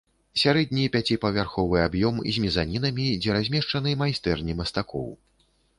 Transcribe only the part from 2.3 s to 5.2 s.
з мезанінамі, дзе размешчаны майстэрні мастакоў.